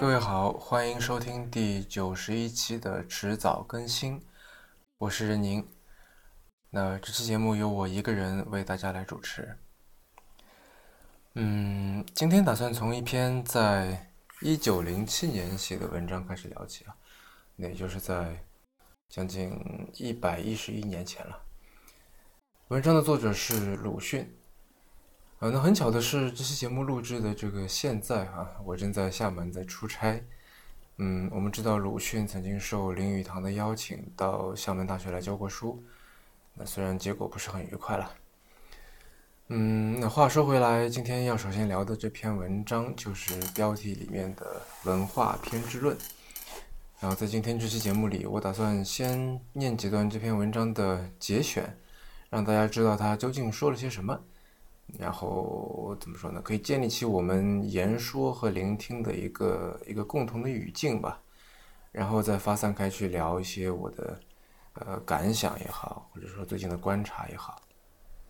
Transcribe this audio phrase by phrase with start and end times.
[0.00, 4.24] 各位好，欢迎收听第九十一期的迟早更新，
[4.96, 5.68] 我是任宁。
[6.70, 9.58] 那这期节目由我一个人为大家来主持。
[11.34, 16.94] 嗯，今天打算从一篇在一九零七年写的文章开始聊起啊，
[17.56, 18.40] 那也就是在
[19.08, 19.52] 将近
[19.94, 21.42] 一百一十一年前了。
[22.68, 24.32] 文章的作者是鲁迅。
[25.38, 30.20] 啊，那很巧的是，这期节目录制的这个现在啊，我正在厦门在出差。
[30.96, 35.80] 嗯，我们知道鲁迅曾经受林语堂的邀请到厦门大学来教过书，
[36.54, 38.10] 那虽然结果不是很愉快了。
[39.46, 45.96] 嗯，那话说回来，今天要首先聊的这篇文章就是标题里面的《文化偏执论》。
[46.98, 51.78] 然后在今天这期节目里，我打算先念几段这篇文章的节选，
[52.28, 54.20] 让大家知道他究竟说了些什么。
[54.96, 56.40] 然后怎么说呢？
[56.40, 61.20] 可以建立起我们言说和聆听的一个一个共同的语境吧，
[61.92, 64.18] 然后再发散开去聊一些我的
[64.74, 67.60] 呃感想也好，或者说最近的观察也好。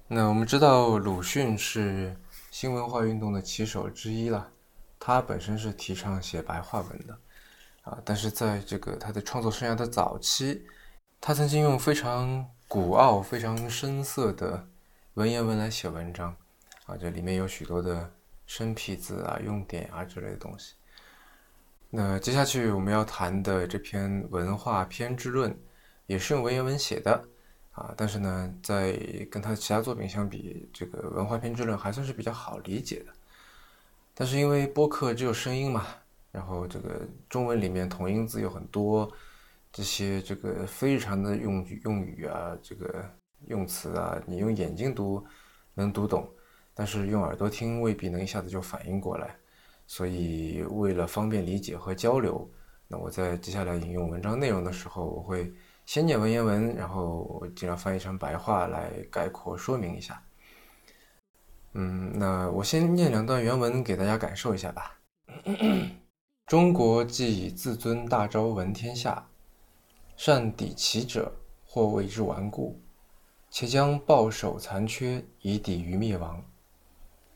[0.09, 2.17] 那我们知道鲁迅是
[2.51, 4.51] 新文化运动的旗手之一了，
[4.99, 7.17] 他本身是提倡写白话文的
[7.83, 10.67] 啊，但是在这个他的创作生涯的早期，
[11.21, 14.67] 他曾经用非常古奥、非常深色的
[15.15, 16.37] 文言文来写文章。
[16.89, 18.11] 啊，这里面有许多的
[18.47, 20.75] 生僻字啊、用典啊之类的东西。
[21.91, 25.53] 那接下去我们要谈的这篇《文化偏执论》，
[26.07, 27.23] 也是用文言文写的
[27.73, 28.93] 啊，但是呢，在
[29.31, 33.13] 跟他的其他作品相比，这个《文化偏执论》还算是比较好理解的。
[34.15, 35.85] 但是因为播客只有声音嘛，
[36.33, 39.11] 然后这个中文里面同音字有很多，
[39.71, 43.05] 这些这个非常的用用语啊，这个
[43.47, 45.23] 用词啊，你用眼睛读
[45.75, 46.27] 能读懂。
[46.79, 49.35] 但是用耳朵听未必能一下子就反应过来，
[49.89, 52.49] 所以为了方便理解和交流，
[52.87, 55.53] 那我在接下来引用文章内容的时候，我会
[55.87, 60.23] 先念文言文，然后尽量翻译成白话来概括说明一下。
[61.73, 65.01] 嗯，那我先念两段原文给大家感受一下吧。
[66.47, 69.27] 中国既以自尊大昭闻天下，
[70.17, 71.33] 善抵其者，
[71.65, 72.81] 或谓之顽固，
[73.51, 76.41] 且将抱守残缺，以抵于灭亡。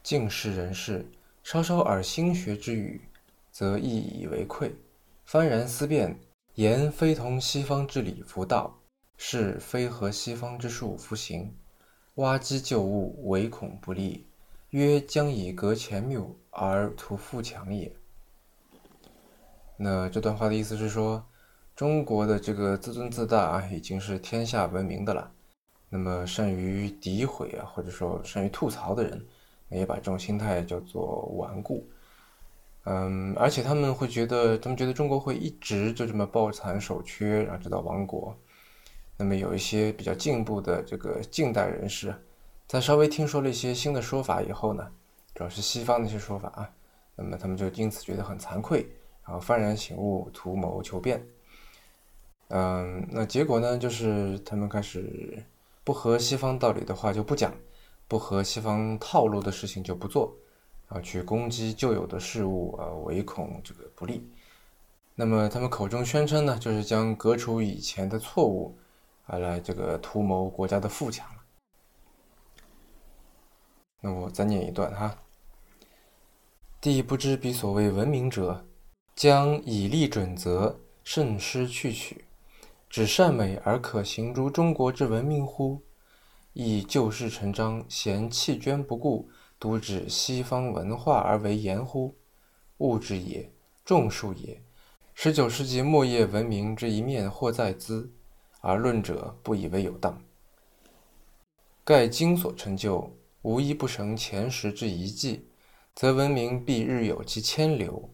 [0.03, 1.07] 近世人士
[1.45, 3.01] 稍稍耳心学之语，
[3.53, 4.69] 则亦以为愧；
[5.25, 6.19] 幡然思辨，
[6.55, 8.77] 言非同西方之理弗道，
[9.17, 11.55] 是非合西方之术弗行。
[12.17, 14.27] 挖机旧物，唯恐不利，
[14.71, 17.91] 曰将以革前谬而图富强也。
[19.77, 21.25] 那这段话的意思是说，
[21.77, 25.33] 中国的这个自尊自大啊，已经是天下闻名的了。
[25.89, 29.25] 那么善于诋毁啊，或者说善于吐槽的人。
[29.73, 31.87] 也把这种心态叫做顽固，
[32.85, 38.37] 嗯，而且他们会觉得，他们觉得中国会一直就这么抱残守缺，然后直到亡国。
[39.17, 42.15] 那么有一些比较进步的这个近代人士，
[42.67, 44.89] 在稍微听说了一些新的说法以后呢，
[45.35, 46.71] 主要是西方那些说法啊，
[47.15, 48.87] 那么他们就因此觉得很惭愧，
[49.25, 51.25] 然后幡然醒悟，图谋求变。
[52.49, 55.43] 嗯，那结果呢，就是他们开始
[55.85, 57.53] 不合西方道理的话就不讲。
[58.13, 60.37] 不合西方套路的事情就不做，
[60.89, 64.31] 啊，去攻击旧有的事物，啊，唯恐这个不利。
[65.15, 68.77] 那么他们口中宣称呢，就是将革除以前的错误，
[69.25, 71.27] 啊，来这个图谋国家的富强。
[74.03, 75.17] 那我再念一段哈。
[76.83, 78.67] 帝不知彼所谓文明者，
[79.17, 82.27] 将以立准则，慎施去取，
[82.91, 85.81] 只善美而可行诸中国之文明乎？
[86.55, 92.15] 亦旧事成章，嫌弃捐不顾，独指西方文化而为言乎？
[92.77, 93.51] 物质也，
[93.87, 94.63] 众数也。
[95.15, 98.13] 十九世纪末叶文明之一面或在兹，
[98.61, 100.23] 而论者不以为有当。
[101.85, 103.11] 盖今所成就，
[103.41, 105.49] 无一不成前时之遗迹，
[105.95, 108.11] 则文明必日有其迁流；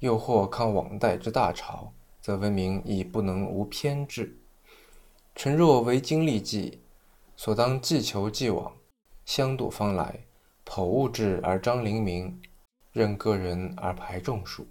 [0.00, 4.38] 又或抗往代之大潮，则文明亦不能无偏执。
[5.34, 6.83] 臣若为今历记。
[7.36, 8.72] 所当既求既往，
[9.24, 10.26] 相度方来，
[10.64, 12.40] 剖物质而彰灵明，
[12.92, 14.66] 任个人而排众数。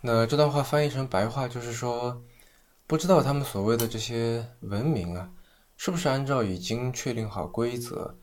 [0.00, 2.22] 那这段话翻译成白话就是说，
[2.86, 5.30] 不知道他们所谓的这些文明啊，
[5.76, 8.16] 是不是按照已经确定好规则，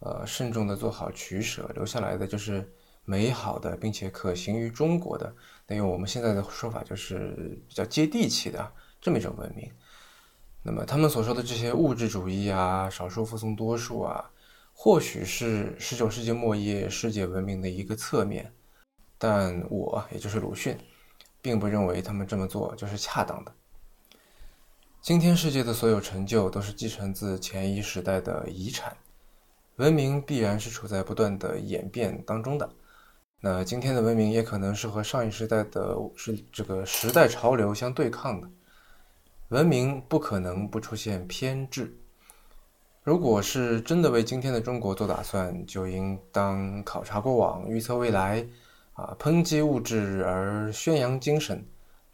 [0.00, 2.70] 呃，慎重的做好取舍，留下来的就是
[3.04, 5.34] 美好的，并且可行于中国的，
[5.66, 9.70] 那用我们现在的说法就是比较接地气的这么一种文明。
[10.62, 14.30] 那么他们所说的这些物质主义啊，少数服从多数啊，
[14.72, 18.52] 或许是十九世纪末叶世界文明的一个侧面，
[19.18, 20.78] 但我也就是鲁迅，
[21.40, 23.52] 并不认为他们这么做就是恰当的。
[25.00, 28.96] 今天世界的所有成就都是继承自前一时代的遗产，
[29.76, 32.70] 文明必然是处在不断的演变当中的。
[33.40, 38.48] 那今天的文明也可能是和上一时代的是这个时代潮流相对抗的。
[39.52, 41.94] 文明不可能不出现偏执。
[43.02, 48.42] 如果是真的为今天的中国做打算，就应当考察过往，预测未来，
[48.94, 51.62] 啊，抨击物质而宣扬精神，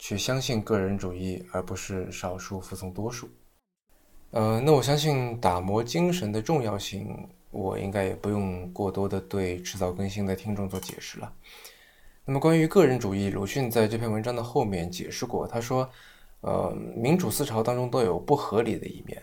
[0.01, 3.29] 去相信个人主义，而不是少数服从多数。
[4.33, 11.33] 呃，那我相信打磨精神的重要性，我应该也不用过多的对迟早更新的听众做解释了。
[12.25, 15.89] 那么关于个人主义，鲁迅在这篇文章的后面解释过，他说，
[16.41, 19.23] 呃，民主思潮当中都有不合理的一面。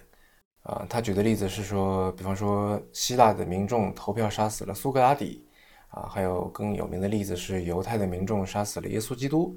[0.64, 5.48] 啊，他举的例子是说，比方说希腊的民众投票杀死了苏格拉底，
[5.90, 9.56] 啊，还有更有名的例子是犹太的民众杀死了耶稣基督。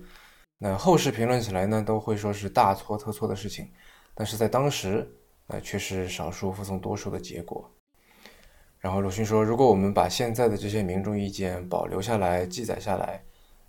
[0.58, 3.70] 那后世评论起来呢，都会说是大错特错的事情，
[4.14, 5.10] 但是在当时，
[5.46, 7.70] 那却是少数服从多数的结果。
[8.78, 13.24] 然后鲁迅说，如果我们把现在的这些民众意见保留下来、记载下来，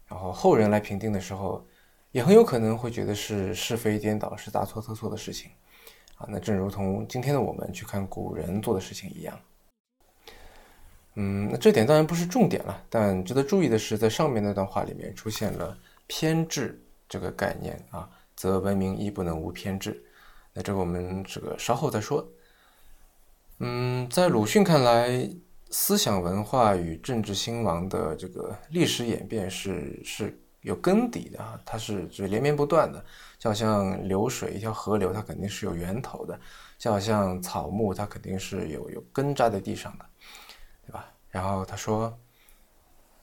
[0.08, 1.66] 然后后人来评定的时候，
[2.12, 5.52] 也很有可能会觉得是是非颠倒、是大错特错的事情。
[6.18, 9.40] 啊，那正如同今天的我们去看古人做的事情一样，
[11.16, 15.78] 嗯，那这点当然不是重点了，但值得注意的是，在上面那段话里面出现了
[16.08, 16.78] 偏执
[17.08, 20.04] 这个概念啊，则文明亦不能无偏执。
[20.52, 22.28] 那这个我们这个稍后再说。
[23.60, 25.26] 嗯，在鲁迅看来，
[25.70, 30.38] 思想文化与政治兴亡的这个历史演变是是。
[30.62, 33.04] 有根底的，它是就连绵不断的，
[33.38, 36.38] 就好像流水一条河流，它肯定是有源头的；
[36.78, 40.06] 就好像草木，它肯定是有有根扎在地上的，
[40.86, 41.06] 对吧？
[41.30, 42.18] 然后他说：“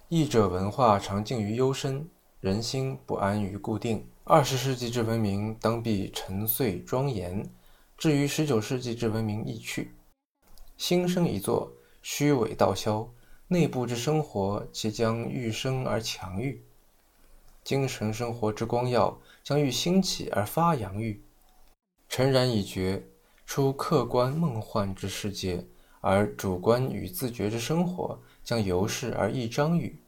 [0.09, 2.09] 译者文化常静于幽深，
[2.41, 4.09] 人心不安于固定。
[4.23, 7.49] 二十世纪之文明当必沉邃庄严，
[7.99, 9.95] 至于十九世纪之文明易去，
[10.77, 13.09] 新生一座，虚伪道消，
[13.49, 16.65] 内部之生活即将愈生而强愈。”
[17.67, 21.21] 精神生活之光耀将愈兴起而发扬愈，
[22.09, 23.05] 诚然已觉
[23.45, 25.67] 出客观梦幻之世界，
[26.01, 29.99] 而主观与自觉之生活将由是而益彰愈。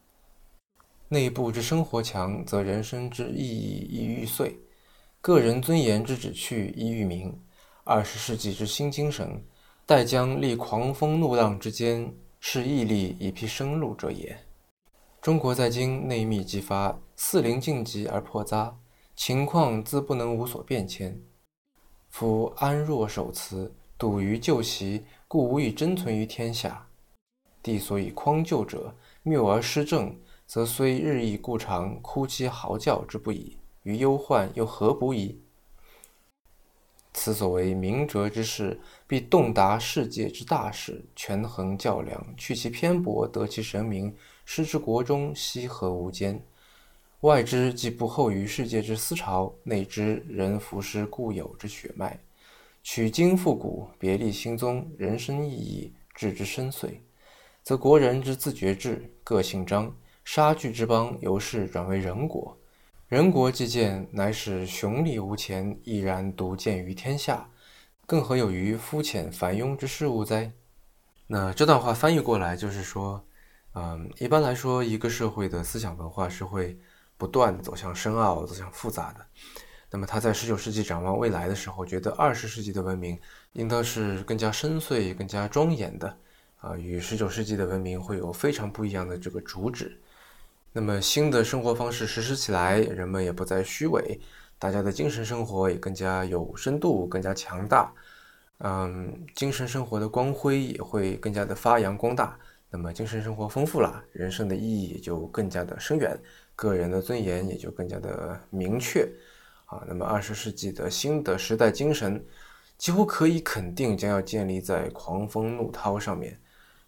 [1.09, 4.55] 内部之生活强，则人生之意义亦愈遂，
[5.19, 7.37] 个人尊严之旨趣亦愈明。
[7.83, 9.43] 二十世纪之新精神，
[9.85, 14.45] 待将立狂风怒浪之间，是毅力以辟生路者也。
[15.21, 18.73] 中国在今内密激发，四邻晋级而破匝，
[19.17, 21.21] 情况自不能无所变迁。
[22.07, 26.87] 夫安若守辞，笃于旧习，故无以真存于天下。
[27.61, 30.17] 帝所以匡救者，谬而失正，
[30.47, 35.41] 则虽日益故长，哭其嚎叫之不已，于忧患又何补矣？
[37.11, 44.15] 此所谓明哲之士，必洞达世界之大事，权衡较量，去其偏颇，得其神明。
[44.51, 46.43] 失之国中，西何无间？
[47.19, 52.19] 外之既不厚于世界之思潮，内之仍服失固有之血脉。
[52.81, 56.97] 取今复古，别立新宗，人生意义置之深邃，
[57.61, 59.95] 则国人之自觉志、个性彰，
[60.25, 62.57] 杀惧之邦由是转为人国。
[63.07, 67.47] 人国既见，乃使雄立无前，毅然独见于天下，
[68.07, 70.51] 更何有于肤浅繁庸之事物哉？
[71.27, 73.23] 那这段话翻译过来就是说。
[73.73, 76.77] 嗯，一般来说，一个社会的思想文化是会
[77.17, 79.25] 不断走向深奥、走向复杂的。
[79.91, 83.19] 那么，他在十九世纪展望未来的时候，觉得二十世纪的文明
[83.53, 86.17] 应当是更加深邃、更加庄严的
[86.61, 89.99] 啊，与十九世纪的文明会有非常不一样的这个主旨。
[90.71, 94.19] 那么，新的生活方式实施起来，人们也不再虚伪，
[94.59, 97.91] 大家的精神生活也更加有深度、更加强大。
[98.59, 102.37] 嗯，精神生活的光辉也会更加的发扬光大。
[102.71, 106.15] 那么精神生活丰富了，人生的意义也就更加的深远，
[106.55, 109.09] 个人的尊严也就更加的明确，
[109.65, 112.23] 啊，那么二十世纪的新的时代精神，
[112.77, 116.39] 几乎可以肯定将要建立在狂风怒涛上面，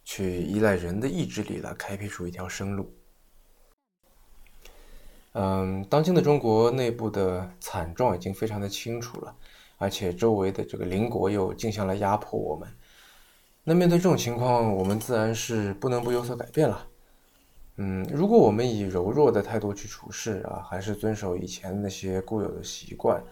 [0.04, 2.94] 去依赖人的意志力来开辟出一条生路。
[5.32, 9.34] 嗯，当今的中国内部的惨状已经非常的清楚了，
[9.78, 12.68] 而且周围的这个邻国又竞相来压迫我们。
[13.64, 16.88] 那面对这种情况，我们自然是不能不有所改变了。
[17.76, 23.22] 嗯，如果我们以柔弱的态度去处事啊，还是遵守以前那些固有的习惯，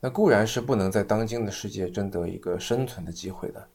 [0.00, 3.68] 那固然是不能在当今的世界争得一个生存的机会的。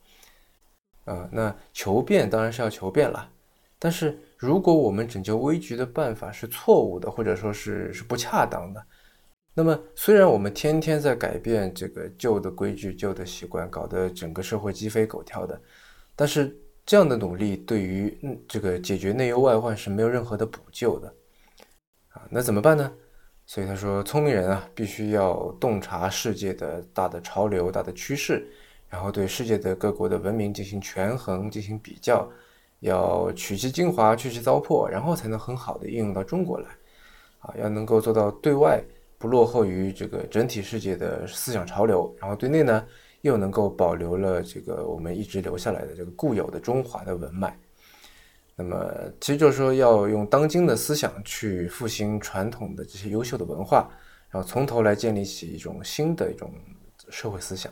[1.05, 3.29] 啊，那求变当然是要求变了，
[3.77, 8.83] 但是如果我们拯救危局的办法是错误的，或者说是是不恰当的，
[9.53, 15.61] 那么虽然我们天天在改变这个旧的规矩、旧的习惯，搞得整个社会鸡飞狗跳的，
[16.17, 16.53] 但是
[16.85, 21.07] 这样的努力对于这个解决内忧外患是没有任何的补救的
[22.09, 22.27] 啊。
[22.29, 22.91] 那怎么办呢？
[23.45, 28.45] 所以他说，聪明人啊，必须要洞察世界的大的潮流、大的趋势，
[28.89, 32.29] 然后对世界的各国的文明进行权衡、进行比较，
[32.81, 36.67] 要取其精华、去其糟粕，然后才能很好的应用到中国来。
[37.39, 38.83] 啊，要能够做到对外
[39.17, 42.85] 不落后于这个整体世界的思想潮流，然后对内呢，
[43.21, 47.57] 又能够保留了这个我们一直留下来的这个固有的中华的文脉。
[48.55, 53.87] 那么，其实就是说，要用当今的思想去复兴传统的这些优秀的文化，
[54.31, 56.51] 然后从头来建立起一种新的一种
[57.09, 57.71] 社会思想。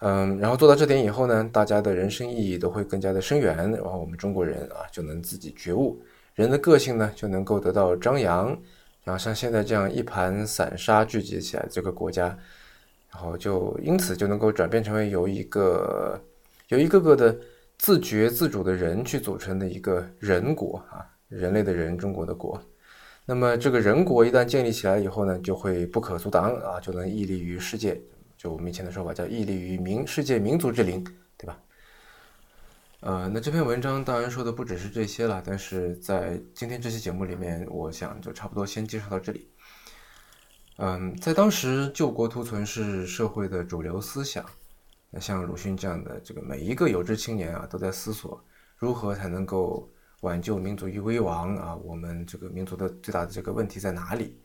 [0.00, 6.02] 嗯，然后做到这点以后呢，大家的人生意义都会更加的深远，然后我们中国人啊就能自己觉悟，
[6.34, 8.48] 人的个性呢就能够得到张扬，
[9.04, 12.36] 然后像现在这样一盘散沙聚集起来这个国家，
[13.12, 16.20] 然后就因此就能够转变成为由一个
[16.68, 17.36] 由一个个的。
[17.82, 22.62] 自觉自主的人去组成的一个人国啊，人类的人，中国的国。
[23.24, 27.98] 那么这个人国一旦建立起来以后呢，就会不可阻挡啊，就能屹立于世界。
[28.36, 31.02] 就我们以前的说法叫屹立于民世界民族之林，
[31.38, 31.58] 对吧？
[33.00, 39.49] 呃，那这篇文章当然说的不只是这些了，但是在今天这期节目里面，我想就差不多先介绍到这里。
[40.82, 44.42] 嗯，在当时救国图存是社会的主流思想。
[45.10, 48.42] 那像鲁迅这样的这个每一个有志青年啊，都在思索
[48.78, 49.90] 如何才能够
[50.22, 51.76] 挽救民族于危亡啊？
[51.76, 54.40] 我们这个民族的最大的这个问题在哪里？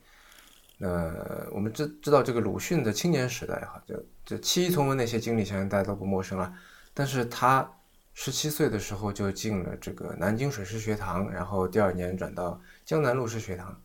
[0.76, 1.10] 那
[1.52, 6.52] 我们知知道这个鲁迅的青年时代哈，就就七一从文那些经历，相信大家都不陌生了。
[6.92, 7.66] 但是他
[8.12, 13.80] 十七岁的时候就进了这个南京水师学堂，然后第二年转到江南陆师学堂，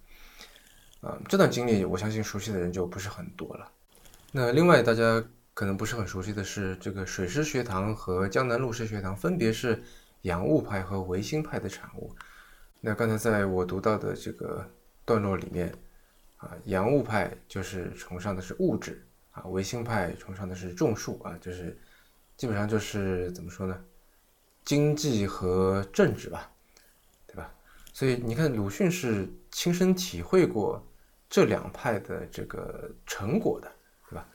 [1.01, 3.71] 啊，这段经历我相信熟悉的人就不是很多了。
[4.31, 5.23] 那另外大家。
[5.53, 9.83] 可能不是很熟悉的是，这个水师学堂和江南陆师学堂分别是
[10.21, 12.15] 洋务派和维新派的产物。
[12.79, 14.65] 那刚才在我读到的这个
[15.03, 15.71] 段落里面，
[16.37, 21.77] 啊，洋务派就是崇尚的是物质，啊，维新派崇尚的是种树，啊，就是
[22.37, 23.77] 基本上就是怎么说呢，
[24.63, 26.49] 经济和政治吧，
[27.27, 27.53] 对吧？
[27.91, 30.81] 所以你看，鲁迅是亲身体会过
[31.31, 33.71] 这两派的这个成果的。
[34.07, 34.27] 对吧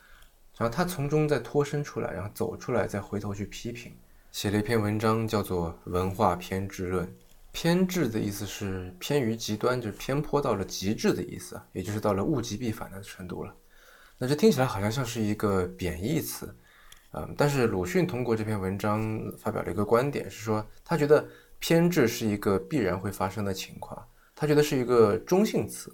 [0.56, 3.94] 然后他从中再脱身出来，然后走出来，再回头去批评，
[4.32, 7.06] 写了一篇文章，叫做《文化偏执论》。
[7.52, 13.54] 偏执的意思是偏于极端，就是偏颇到了极致的意思，也就是到了物极必反的程度了。
[14.18, 16.54] 那这听起来好像像是一个贬义词，
[17.12, 21.26] 嗯，但是鲁迅通过这篇文章发表了一个观点，是说他觉得
[21.58, 25.92] 偏执是一个必然会发生的情况，他觉得是一个中性词。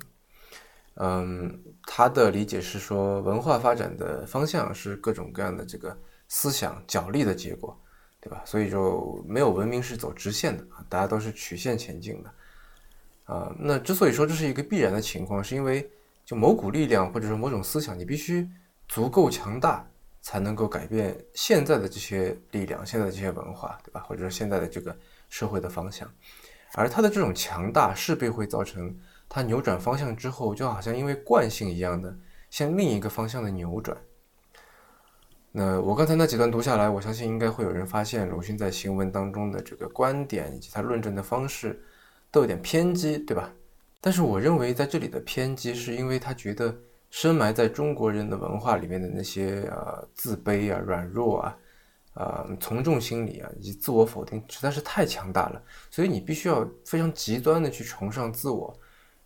[0.96, 5.96] 嗯，他的理解是说，文化发展的方向是各种各样的这个
[6.28, 7.74] 思想角力的结果，
[8.20, 8.42] 对吧？
[8.44, 12.30] 所以就没有文明是走直线的啊，大家都是曲线前进的
[13.24, 13.56] 啊。
[13.58, 15.90] 那之所以说这是一个必然的情况，是因为
[16.26, 18.46] 就某股力量或者说某种思想，你必须
[18.86, 19.88] 足够强大，
[20.20, 24.04] 才能够改变现在的这些力量、现在这些文化，对吧？
[24.06, 24.94] 或者说现在的这个
[25.30, 26.06] 社会的方向，
[26.74, 28.94] 而它的这种强大势必会造成。
[29.34, 32.14] 它扭转方向之后，就好像因为惯性一样的
[32.50, 33.96] 向另一个方向的扭转。
[35.50, 41.82] 那我刚才那几段读下来，我相信应该会有人发现鲁迅在行文当中的这个观点以及他论证的方式
[42.30, 43.50] 都有点偏激，对吧？
[44.02, 46.76] 但是我认为在这里的偏激，是因为他觉得
[47.08, 51.56] 深埋在中国人的文化里面的那些呃自卑啊、软弱啊、
[52.12, 58.78] 啊从众心理啊以及自我否定实在是太强大了，所以你必须要非常极端的去崇尚自我。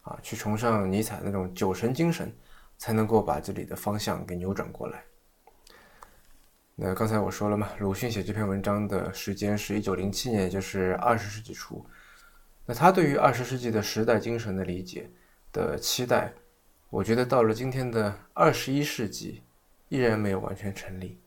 [0.06, 2.32] 啊，去崇尚尼采那种酒神精神，
[2.78, 5.02] 才能够把这里的方向给扭转过来。
[6.76, 11.84] 那刚才我说了嘛，鲁迅写这篇文章的时间是一九零七年，就是二十世纪初。
[12.64, 15.10] 那他对于二十世纪的时代精神的理解
[15.52, 16.32] 的期待，
[16.88, 19.42] 我觉得到了今天的二十一世纪，
[19.88, 21.20] 依然没有完全成立。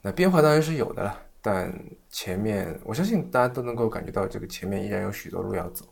[0.00, 1.72] 那变化当然是有的了，但
[2.10, 5.86] 前面我相信大家都能够感觉到，这个前面依然有许多路要走。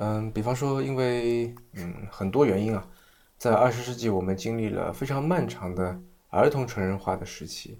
[0.00, 2.88] 嗯，比方说，因为嗯很多原因啊，
[3.36, 7.76] 在二十世纪我们经历了非常漫长的儿童成人化的时期。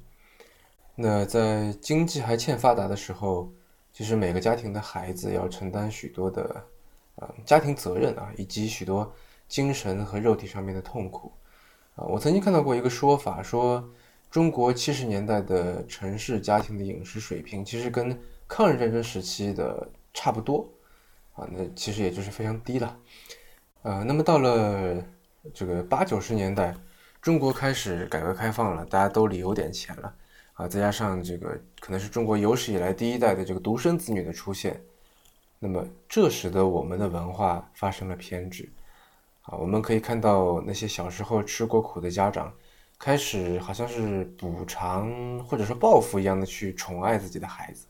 [0.96, 3.52] 那在经济还欠发达的时候，
[3.92, 6.64] 其实每个家庭的孩子要承担许多的
[7.14, 9.14] 呃家庭责任啊，以及许多
[9.46, 11.30] 精神和肉体上面的痛苦
[11.94, 12.04] 啊。
[12.04, 13.88] 我曾经看到过一个说法，说
[14.28, 20.68] 中国七十年代的城市家庭的饮食水平，其实跟抗日战争时期的差不多
[21.38, 22.98] 啊，那其实也就是非常低了。
[23.82, 25.00] 呃，那么到了
[25.54, 26.74] 这个八九十年代，
[27.22, 30.12] 中国开始改革开放了，大家兜里有点钱了
[30.54, 34.80] 啊，再加上这个可能是中国有史以来第一代的这个独生子女的出现，
[35.60, 38.68] 那么这使得我们的文化发生了偏执
[39.42, 39.56] 啊。
[39.56, 42.52] 我们可以看到那些小时候吃过苦的家长，
[42.98, 47.86] 开始好像是补偿或者说报复一样的去宠爱自己的孩子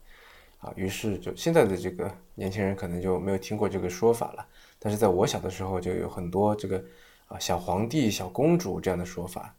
[0.59, 4.47] 啊，于是就现在的这个年轻人可能就没有听过这个说法了。
[4.79, 6.83] 但是在我小的时候，就有很多这个
[7.27, 9.55] 啊小皇帝、小公主这样的说法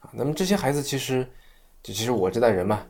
[0.00, 0.10] 啊。
[0.12, 1.26] 那么这些孩子其实，
[1.82, 2.86] 就其实我这代人嘛，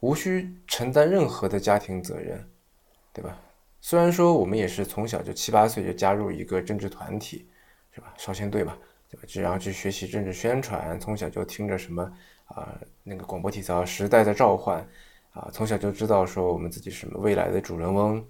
[0.00, 2.42] 无需承担任何的家庭责任，
[3.12, 3.38] 对吧？
[3.82, 7.48] 虽然说我们也是从小就七八岁就加入一个政治团体，
[7.92, 8.12] 是吧？
[8.16, 8.76] 少先队嘛，
[9.10, 9.22] 对吧？
[9.42, 12.02] 然后去学习政治宣传，从小就听着什么
[12.44, 14.86] 啊那个广播体操时代的召唤
[15.32, 18.24] 啊，从小就知道说我们自己什么未来的主人翁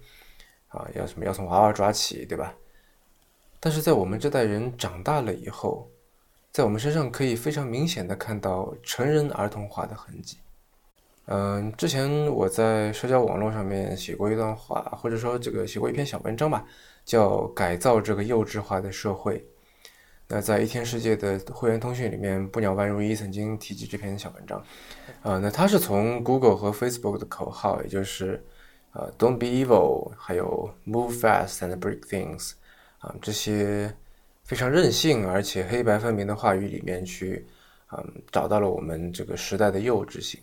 [0.67, 2.53] 啊，要什么要从娃娃抓起，对吧？
[3.59, 5.89] 但是在我们这代人长大了以后，
[6.51, 10.37] 在我们身上可以非常明显的看到成人儿童化的痕迹。
[11.25, 16.65] 嗯，之前我在社交网络上面写过一段话，或者说这个写过一篇小文章吧，
[17.05, 19.37] 叫《改造这个幼稚化的社会》。
[20.27, 24.63] 那在一天世界的会员通讯里面，不鸟万如一曾经提及这篇小文章。
[25.21, 28.43] 啊，那他是从 Google 和 Facebook 的口号，也就是
[28.93, 32.53] 呃 “Don't be evil”，还有 “Move fast and break things”。
[32.99, 33.91] 啊，这些
[34.43, 37.45] 非常任性而且黑白分明的话语里面去，
[37.91, 40.39] 嗯，找到了我们这个时代的幼稚性。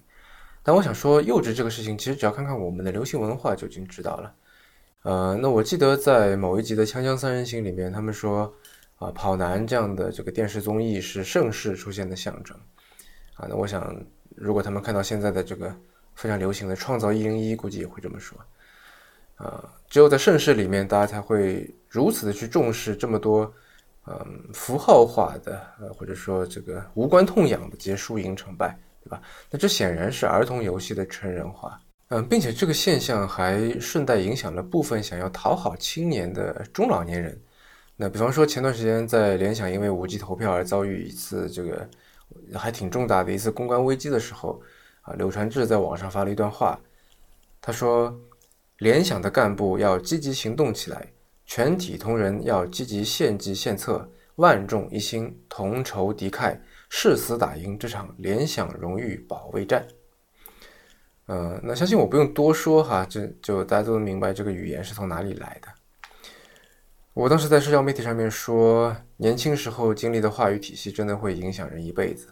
[0.63, 4.35] 但我想说，幼稚这个事情，其实只要看看我们的流行文化就已经知道了。
[5.03, 8.53] 呃，那我记得在某一集的《锵锵三人行》里面，他们说，
[8.97, 12.57] 啊，跑男这样的这个电视综艺是盛世出现的象征。
[13.39, 13.97] 啊，那我想，
[14.35, 15.75] 如果他们看到现在的这个
[16.15, 18.37] 非常流行的《创造一零一》，估计也会这么说。
[19.37, 23.51] 啊，只有在盛世里面，大家才会如此的去重视这么多，
[24.09, 24.19] 嗯，
[24.53, 29.23] 符号化的，呃，或者说这个无关痛痒的这些输赢成败，对吧？
[29.49, 37.41] 那这显然是儿童游戏的成人化，嗯，并且这个现象还顺带影响了部分想要讨好青年的中老年人。
[37.95, 41.89] 那比方说，前段时间在联想因为五 G 投票而遭遇一次这个
[42.55, 44.61] 还挺重大的一次公关危机的时候，
[45.03, 46.79] 啊，柳传志在网上发了一段话，
[47.61, 48.17] 他说。
[48.79, 51.05] 联想的干部要积极行动起来，
[51.45, 56.57] 全体同仁要积极献计献策，万众一心，同仇敌忾，
[56.89, 59.85] 誓死打赢这场联想荣誉保卫战。
[61.27, 65.69] 呃，那相信我不用多说哈，这就大家都能明白这个语言是从哪里来的。
[67.19, 72.29] 我当时在社交媒体上面说，年轻时候经历的话语体系真的会影响人一辈子。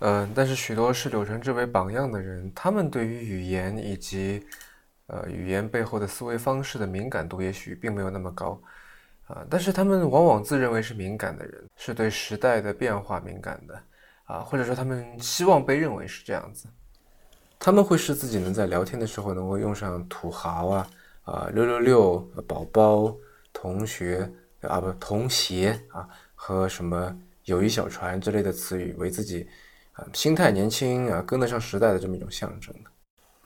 [0.00, 4.44] 嗯，但是许多视柳传志为榜样的人，他们对于语言以及
[5.06, 8.60] 呃，语言背后的思维方式的敏感度也许并没有那么高，
[9.28, 13.80] 啊，但是他们往往自认为是敏感的人，是对时代的变化敏感的，
[14.24, 16.66] 啊，或者说他们希望被认为是这样子，
[17.60, 20.90] 他们会使自己能在聊天的时候能够用上土豪啊，
[21.22, 23.16] 啊，六六六，宝宝，
[23.58, 29.48] 同学啊，不，同鞋啊，和什么友谊小船之类的词语为自己
[29.92, 32.74] 啊心态年轻啊跟得上时代的这么一种象征。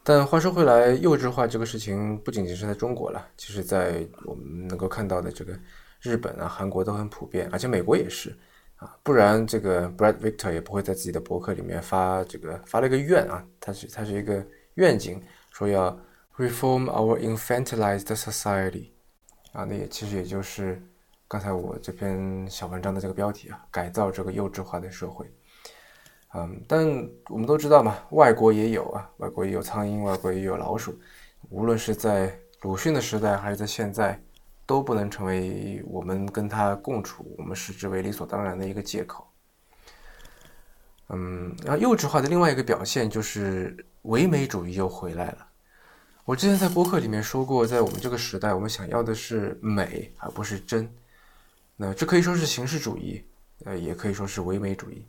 [0.02, 5.56] 但话说回来，幼稚化这个事情不仅仅是在中国了，其实在我们能够看到的这个
[6.00, 8.36] 日本啊、韩国都很普遍，而且美国也是
[8.76, 14.44] 啊，不然这个 Brad Victor 也不会在自己的博客里面发这个发了一个愿啊，他是他是一个
[14.74, 15.96] 愿景，说要
[16.36, 18.90] reform our infantilized society
[19.52, 20.80] 啊，那也其实也就是
[21.26, 25.26] 刚才我这篇小文章的这个标题啊，改造这个幼稚化的社会。
[26.34, 26.86] 嗯，但
[27.28, 30.96] 我们都知道嘛，外国也有啊，外国也有苍蝇，外国也有老鼠。
[31.48, 32.32] 无论是在
[32.62, 34.22] 鲁迅的时代，还是在现在，
[34.64, 39.26] 都不能成为我们跟他共处，我们视之为理所当然的一个借口。
[41.08, 45.46] 嗯，然后幼稚化的另外一个表现就是唯美主义又回来了。
[46.24, 50.88] 我之前在播客里面说过，在我们这个时代，我们想要的是美，而不是真。
[51.76, 53.24] 那这可以说是形式主义，
[53.64, 55.04] 呃，也可以说是唯美主义。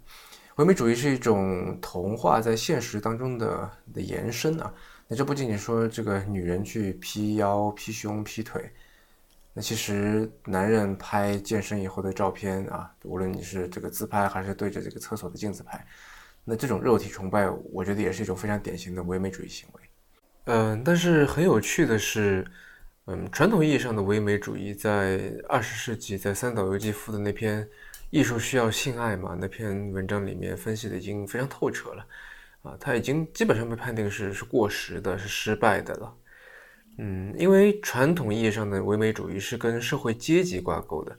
[0.56, 4.74] 唯美主义是一种童话在现实当中的的延伸啊。
[5.08, 8.71] 那这不仅仅说这个女人去 P 腰、P 胸、P 腿，
[9.54, 15.86] 那其实男人拍健身以后的照片啊，无论你是这个自拍还是对着这个厕所的镜子拍，
[16.45, 19.81] 那这种肉体崇拜，我觉得也是一种非常典型的唯美主义行为。
[20.45, 22.45] 嗯，但是很有趣的是，
[23.06, 27.67] 嗯，传统意义上的唯美主义在二十世纪在三岛由纪夫的那篇。
[28.13, 29.38] 艺术需要性爱嘛？
[29.39, 32.06] 那篇文章里面分析的已经非常透彻了，
[32.62, 36.13] 啊，他已经基本上被判定是是过时的，是失败的了。
[36.97, 41.17] 嗯，因为传统意义上的唯美主义是跟社会阶级挂钩的，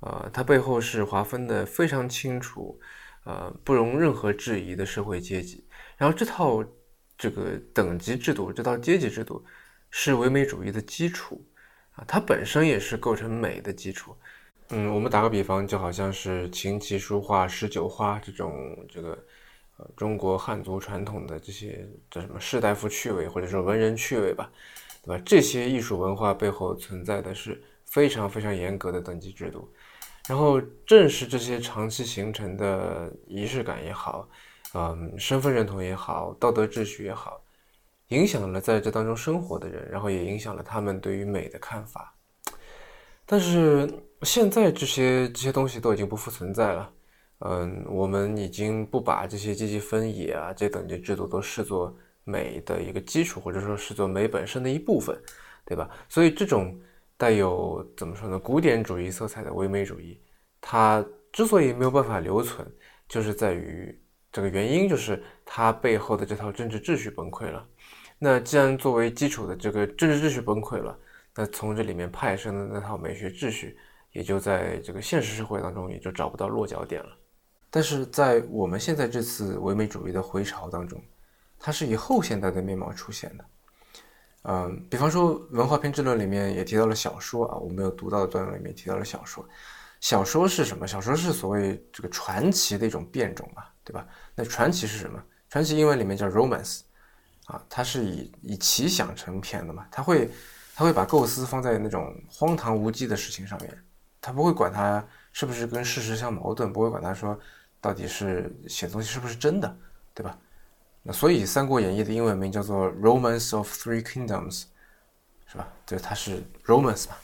[0.00, 2.76] 呃，它背后是划分的非常清楚，
[3.22, 5.64] 呃，不容任何质疑的社会阶级。
[5.96, 6.64] 然后这套
[7.16, 9.44] 这个等级制度，这套阶级制度
[9.90, 11.44] 是唯美主义的基础
[11.92, 14.16] 啊，它本身也是构成美的基础。
[14.70, 18.52] 嗯，我们打个比方，就好像是琴棋书画诗酒花这种
[18.88, 19.10] 这个
[19.76, 24.50] 呃中国汉族传统的这些叫什么士大夫趣味或者说文人趣味吧，
[25.04, 25.22] 对吧？
[25.24, 29.70] 这些艺术文化背后存在的是非常非常严格的等级制度，
[30.26, 34.26] 然后正是这些长期形成的仪式感也好，
[34.74, 37.42] 嗯，身份认同也好，道德秩序也好，
[38.08, 42.14] 影响了在这当中生活的人，然后也影响了他们对于美的看法，
[43.24, 43.88] 但是。
[44.22, 46.90] 现在这些这些东西都已经不复存在了，
[47.40, 55.14] 嗯，我们已经不把这些阶级分野啊、这等级制度都视作美的一个基础，或者说视作美本身的一部分，
[55.66, 55.90] 对吧？
[56.08, 56.80] 所以这种
[57.18, 60.18] 带有怎么说呢，古典主义色彩的唯美主义，
[60.58, 62.66] 它之所以没有办法留存，
[63.06, 63.94] 就是在于
[64.34, 67.66] 这个原因，就是它背后的这套政治秩序崩溃了。
[68.18, 70.94] 那既然作为基础的这个政治秩序崩溃了，
[71.34, 73.78] 那从这里面派生的那套美学秩序。
[74.14, 77.10] 也就在这个现实社会当中，也就找不到落脚点了。
[77.68, 81.02] 但是在我们现在这次唯美主义的回潮当中，
[81.58, 83.44] 它是以后现代的面貌出现的。
[84.42, 89.44] 嗯，比方说《文化偏执论》里面也提到了小说啊，我没有读到的段落里面提到了小说。
[89.98, 90.86] 小说是什么？
[90.86, 94.06] 小说是所谓这个传奇的一种变种嘛，对吧？
[94.34, 95.22] 那传奇是什么？
[95.50, 96.80] 传奇英文里面叫 romance，
[97.46, 100.30] 啊，它是以以奇想成篇的嘛，它会
[100.74, 103.84] 它会把构思放在那种荒唐无稽的事情上面。
[104.20, 107.38] 它不会管它是不是跟事实相矛盾，不会管它说
[107.80, 109.76] 到底是写东西是不是真的，
[110.14, 110.38] 对吧？
[111.02, 114.62] 那所以《三国演义》的英文名叫做《Romance of Three Kingdoms》，
[115.46, 115.68] 是吧？
[115.84, 117.16] 这它是 Romance 嘛，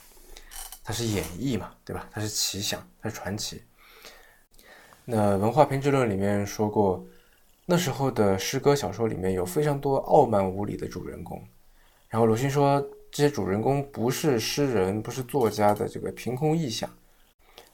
[0.83, 2.07] 它是演绎嘛，对吧？
[2.11, 3.63] 它是奇想，它是传奇。
[5.05, 7.05] 那《文化偏执论》里面说过，
[7.65, 11.41] 那时候的诗歌小说里面有非常多傲慢无礼的主人公，
[12.09, 12.85] 然后鲁迅说。
[13.13, 16.89] 这些主人公不是诗人，不是作家的这个凭空臆想，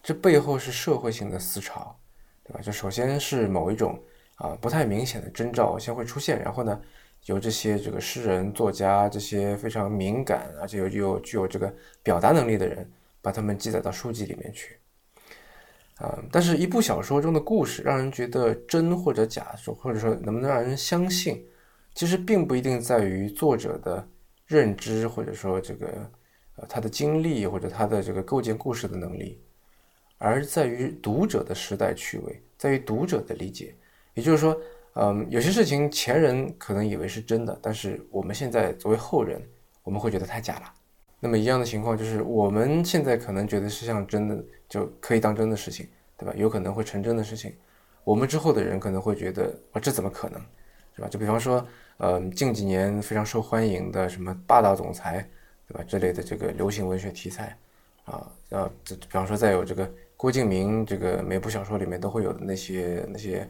[0.01, 1.95] 这背后是社会性的思潮，
[2.43, 2.59] 对吧？
[2.59, 4.01] 就首先是某一种
[4.37, 6.81] 啊不太明显的征兆先会出现，然后呢，
[7.25, 14.75] 由这些这个诗人、作家这些非常敏感而且又具有这个表达能力的人，把他们记载到书籍里面去，
[15.99, 21.45] 啊，但是一部小说中的故事让人觉得真或者假，说或者说能不能让人相信，
[21.93, 24.07] 其实并不一定在于作者的。
[24.49, 25.87] 认知或者说这个
[26.55, 29.43] 呃他的经历或者他的这个构建故事的能力，
[30.17, 33.75] 而在于读者的时代趣味，在于读者的理解。
[34.13, 34.57] 也就是说，
[34.93, 39.41] 嗯，有些事情前人可能以为是真的，但是我们现在作为后人，
[39.83, 40.73] 我们会觉得太假了。
[41.19, 46.33] 那么一样的情况就是，我们现在可能觉得是像真的就可以当真的事情，对吧？
[46.35, 47.53] 有可能会成真的事情，
[48.03, 50.39] 我们之后的人可能会觉得啊，这怎么可能，
[50.95, 51.07] 是吧？
[51.07, 51.65] 就比方说。
[51.99, 55.27] 嗯，近几年非常受欢迎的什么霸道总裁，
[55.67, 55.83] 对吧？
[55.87, 57.57] 这类的这个流行文学题材，
[58.05, 63.49] 啊，呃，这比方说再有这个郭敬明，这个每部小说里面都会有的那些那些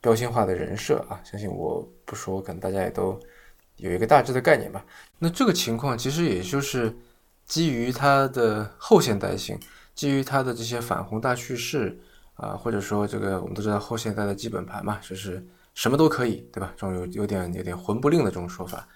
[0.00, 3.20] 标签化的人设啊，相信我不说，可能大家也都
[3.82, 4.82] 有一个大致的概念吧。
[5.18, 6.96] 那这个情况其实也就是
[7.44, 9.58] 基于它的后现代性，
[9.94, 12.00] 基于它的这些反宏大叙事
[12.34, 15.46] 啊，或者说这个我们都知道后现代的基本盘嘛，就是。
[15.74, 16.70] 什么都可以，对吧？
[16.76, 18.86] 这种有有点有点魂不吝的这种说法，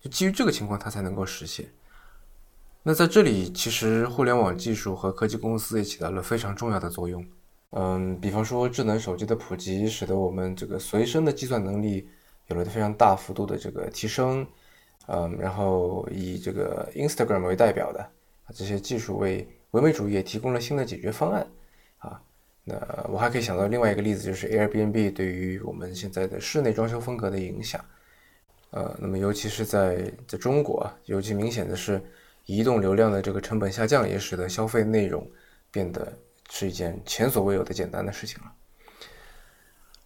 [0.00, 1.70] 就基于这个情况，它才能够实现。
[2.82, 7.22] 那在这里，其实互联网技术和科技公司也起到了非常重要的作用。
[7.72, 12.08] 嗯，比方说智能手机的普及，使得我们这个随身的计算能力
[12.46, 14.46] 有了非常大幅度的这个提升。
[15.06, 18.10] 嗯，然后以这个 Instagram 为代表的
[18.54, 21.46] 这些技术为唯美主义也提供了新的解决方案。
[21.98, 22.20] 啊。
[22.66, 22.74] 那
[23.10, 27.84] 我还可以想到另外一个例子，就是 Airbnb 对于我们现在的室内装修风格的影响。
[28.70, 32.00] 呃，那么尤其是在在中国，尤其明显的是，
[32.46, 35.30] 移动流量的这个成本下降，也使得消费内容
[35.70, 36.10] 变得
[36.48, 38.52] 是一件前所未有的简单的事情了。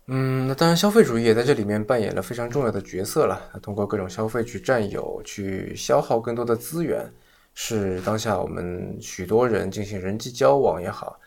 [0.08, 3.50] 嗯，那当然，消费主义也在这里面扮演了非常重要的角色了。
[3.62, 7.06] 通过各种消费去占有、去消耗更多的资源，
[7.54, 11.18] 是当下我们许多人进行人际交往也好。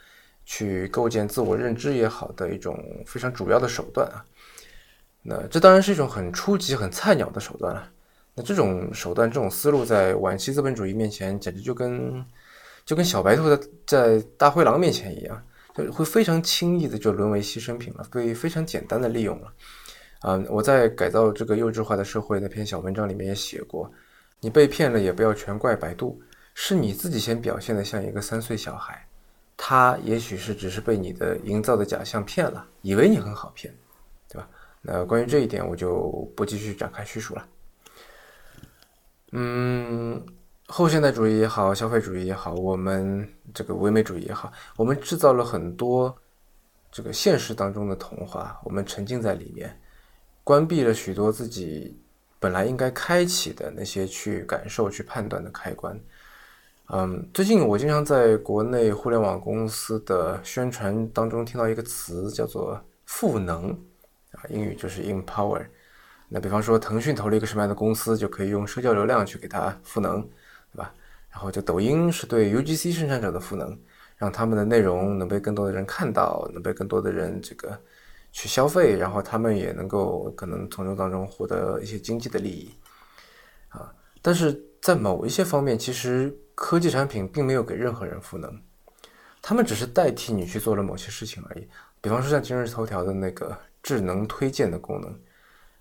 [0.43, 4.25] 去构建自我认知也好的一种非常主要的手段啊，
[5.21, 7.87] 那这当然是一种很初级、很菜鸟的手段了。
[8.33, 12.25] 那这种手段、这种思路在晚期资本主义面前，简直就跟
[12.85, 15.41] 就跟小白兔在在大灰狼面前一样，
[15.75, 19.53] 就会非常轻易的就沦为牺牲品了，被非常简单的利用了。
[20.19, 23.91] 啊，我在改造这个幼稚化的社会那篇小文章里面也写过，
[24.39, 26.21] 你被骗了也不要全怪百度，
[26.53, 29.03] 是你自己先表现的像一个三岁小孩，
[29.57, 33.73] 他也许是只是被你的营造的假象骗了，以为你很好骗，
[34.29, 34.47] 对吧？
[34.83, 37.47] 那关于这一点，我就不继续展开叙述了。
[39.31, 40.23] 嗯，
[40.71, 46.17] 后现代主义也好，消费主义也好，我们这个唯美主义也好，我们制造了很多
[46.89, 49.77] 这个现实当中的童话，我们沉浸在里面。
[50.45, 51.99] 关闭了许多自己
[52.39, 55.99] 本来应该开启的那些去感受、去判断的开关。
[56.87, 63.69] 嗯，最近我经常在国内互联网公司的宣传当中听到一个词，叫做“赋能”，
[64.31, 65.65] 啊，英语就是 “empower”。
[66.29, 70.25] 那比方说，腾讯投了一个什么样的公司，就可以用社交流量去给它赋能，
[70.73, 70.93] 对吧？
[71.29, 73.77] 然后就抖音是对 UGC 生产者的赋能，
[74.17, 77.79] 让他们的内容能被更多的人看到，能被更多的人这个。
[78.33, 82.71] 去消费，然后他们也能够可能从中当中获得一些经济的利益，
[83.67, 88.57] 啊，但是在某一些方面，其实科技产品并没有给任何人赋能，
[89.41, 91.67] 他们只是代替你去做了某些事情而已。
[91.99, 93.53] 比方说像今日头条的那个
[93.83, 95.13] 智能推荐的功能，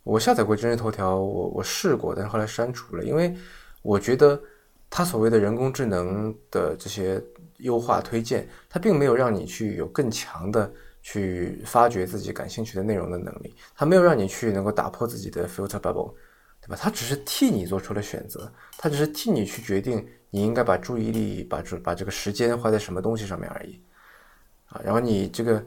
[0.03, 3.33] 我下载过今日头条，我我试过，但是后来删除了，因为
[3.81, 4.43] 我觉得
[4.91, 7.23] 它所谓的人工智能的这些
[7.59, 10.71] 优化推荐，它并没有让你去有更强的。
[11.03, 16.13] 去发掘自己感兴趣的内容的能力，它没有让你去能够打破自己的 filter bubble，
[16.61, 16.77] 对吧？
[16.79, 23.81] 它只是替你做出了选择，它只是替你去决定你应该把注意力、把这把这个时间花在什么东西上面而已，
[24.69, 25.65] 啊，然后你这个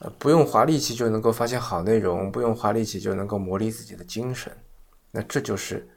[0.00, 4.52] 呃不用花力气就能够发现好内容，不用花力气就能够磨砺自己的精神，
[5.12, 5.88] 那这就是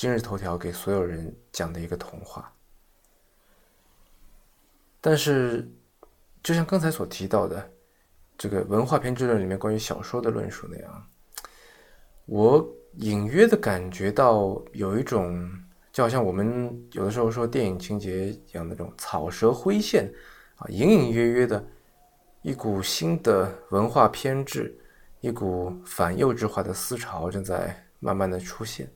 [0.00, 2.50] 今日头条给所有人讲的一个童话。
[4.98, 5.70] 但是，
[6.42, 7.70] 就像刚才所提到的。
[8.38, 11.06] 这个文化偏执论里面关于小说的论述那样，
[12.24, 15.46] 我隐约的感觉到有一种，
[15.92, 20.10] 就好像我们有的时候说电影情节一样的那种草蛇灰线
[20.56, 21.62] 啊，隐隐约约的
[22.40, 24.74] 一股新的文化偏执，
[25.20, 28.90] 一股反幼稚化的思潮正在慢慢的出现。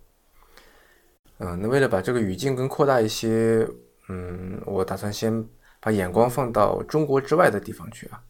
[1.45, 3.69] 嗯，那为了把这个语境更扩大一些，
[4.09, 5.47] 嗯，我打算先
[5.79, 8.23] 把眼光放到中国之外的地方去啊。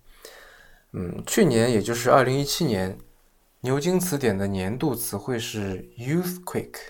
[0.90, 2.98] 嗯，去年也就是二零一七年，
[3.60, 6.80] 牛津词典的年度词汇是 youthquake，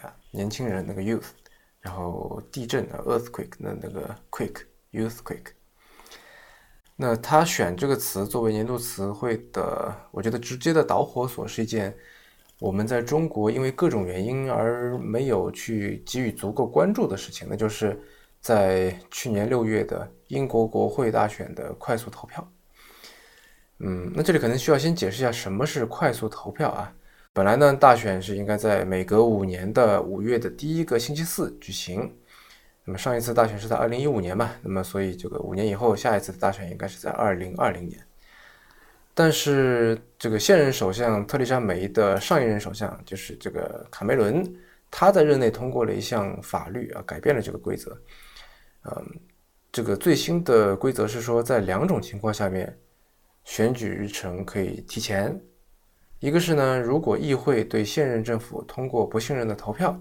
[0.00, 1.28] 啊，年轻人那个 youth，
[1.80, 5.52] 然后地震啊 earthquake 那那个 quake youthquake。
[6.96, 11.94] 那他选这个词作为年度词汇的，我觉得直接的导火索是一件
[12.60, 17.98] 我们在中国因为各种原因而没有去给予足够关注的事情，那就是
[18.40, 22.52] 在去年六月的英国国会大选的快速投票。
[23.78, 26.94] 嗯，那这里可能需要先解释一下什么是快速投票啊。
[27.32, 32.14] 本来呢，大选是应该在每隔五年的五月的第一个星期四举行。
[32.84, 37.98] 那么上一次大选是在二零一五年嘛，那么所以这个五年以后下一次的大选应该是在二零二零年。
[39.20, 44.42] 但是这个现任首相特丽莎梅的上一任首相就是这个卡梅伦，
[44.90, 47.94] 他在任内通过了一项法律啊，改变了这个规则。
[48.84, 49.20] 嗯，
[49.70, 52.74] 这个最新的规则是说，在两种情况下面。
[53.44, 55.38] 选举日程可以提前，
[56.18, 60.00] 一个是呢，如果议会对现任政府通过不信任的投票，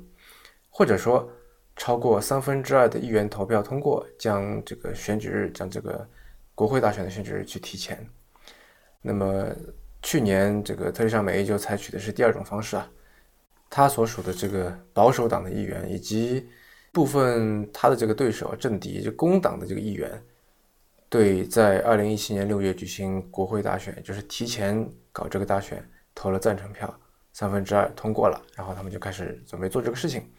[0.70, 1.30] 或者说
[1.76, 6.08] 超过三分之二的议员投票通过，将这个选举日，将这个
[6.56, 8.08] 国会大选的选举日去提前。
[9.02, 9.48] 那么
[10.02, 12.90] 去年这个特蕾莎梅就采取的是第二种方式啊，
[13.70, 16.50] 他所属的这个保守党的议员以及
[16.92, 20.10] 部分他的这个对手政敌，就工党的这个议员。
[21.08, 25.84] 对，在二零一七年六月举行国会大选，就是提前搞这个大选，
[26.14, 27.00] 投了赞成票，
[27.34, 30.30] 三分之二通过了，然后他们就开始准备做这个事情。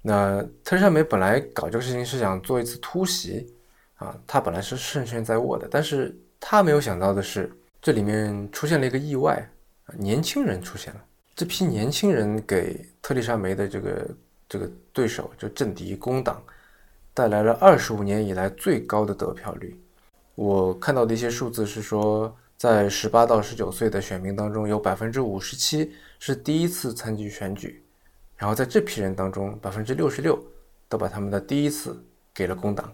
[0.00, 3.54] 那特蕾莎梅本来搞这个事情是想做一次突袭，
[3.96, 9.50] 啊，他本来是胜券在握的，但是他没有想到的是，这里面出现了一个意外，
[9.96, 11.04] 年轻人出现了。
[11.34, 14.16] 这批年轻人给特丽莎梅的这个
[14.48, 16.42] 这个对手，就政敌工党，
[17.14, 19.80] 带来了二十五年以来最高的得票率。
[20.34, 27.82] 我看到的一些数字是说，在十八到十九岁的选民当中，有百分之五十七是第一次参与选举，
[28.36, 30.38] 然后在这批人当中，百分之六十六
[30.86, 31.98] 都把他们的第一次
[32.34, 32.92] 给了工党。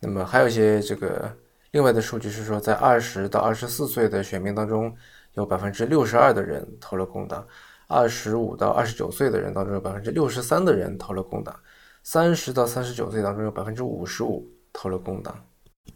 [0.00, 1.30] 那么还有一些这个
[1.72, 4.94] 另外的数据是说，在二十到二十四岁的选民当中，
[5.32, 7.42] 有百分之六十二的人投了工党；
[7.88, 11.54] 二十五到二十九岁的人当中，有百分之六十三的人投了工党；
[12.02, 15.34] 三十到三十九岁当中，有百分之五十五投了工党。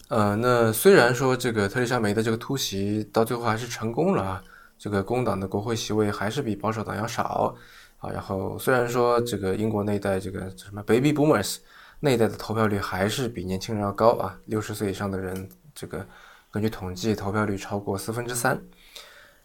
[0.08, 4.42] 呃，那虽然说这个特蕾莎梅的这个突袭到最后还是成功了啊，
[4.78, 7.54] 这个工党的国会席位还是比保守党要少，
[7.98, 11.58] 啊，然后虽然说这个英国那一代这个什么 Baby Boomers
[12.00, 16.04] 那一代的投票率还是比年轻人要高啊，六十岁以上的人这个
[16.50, 18.60] 根据统计投票率超过四分之三，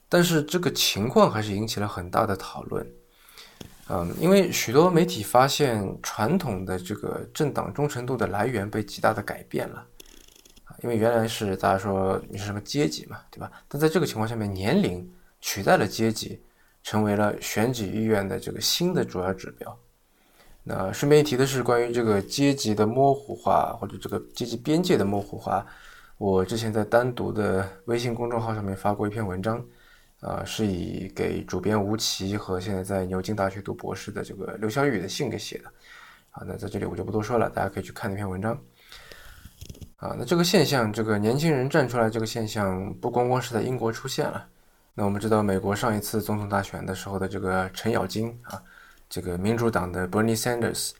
[0.10, 2.84] 但是这个情况还是引起了很大的讨论。
[3.90, 9.86] 嗯，因为许多媒体发现传统的这个政党忠诚度的来源被极大的改变了
[10.64, 13.52] 啊，因为原来是大家说你是什么阶级嘛，对吧？
[13.68, 15.08] 但在这个情况下面，年龄
[15.40, 16.42] 取代了阶级。
[16.84, 19.78] 成为了选举意愿的这个新的主要指标。
[20.64, 25.64] 那顺便一提的是，关于这个阶级的模糊化或者这个阶级边界的模糊化，
[26.22, 29.60] 我之前在单独的微信公众号上面发过一篇文章，
[30.20, 35.68] 啊，是以给主编吴奇和现在在牛津大学读博士的这个刘小雨的信给写的。
[36.30, 38.56] 啊，那在这里我就不多说了，大家可以去看那篇文章。
[39.96, 44.48] 啊，那这个现象，这个年轻人站出来这个现象，不光光是在英国出现了。
[44.94, 48.62] 那我们知道，美国上一次总统大选的时候的这个程咬金啊，
[49.10, 50.92] 这个民主党的 Bernie Sanders，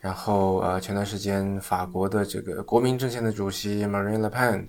[0.00, 4.66] 然后呃，前段时间法国的这个国民阵线的主席 Marine Le Pen，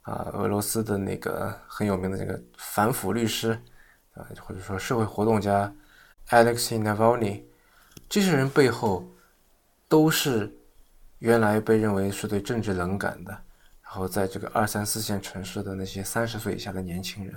[0.00, 3.52] 啊，俄罗斯的那个很有名的那个反腐律师
[4.14, 5.70] 啊，或者说社会活动家
[6.30, 7.42] Alexei Navalny，
[8.08, 9.06] 这些人背后
[9.86, 10.50] 都是
[11.18, 13.32] 原来被认为是对政治冷感的，
[13.82, 17.34] 然后在这个二三四线城市的那些三十岁以下的年轻人。